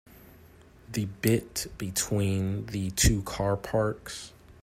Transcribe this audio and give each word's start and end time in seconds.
The 0.91 1.05
bit 1.05 1.67
between 1.77 2.65
the 2.65 2.89
two 2.89 3.21
car 3.21 3.55
parks? 3.55 4.33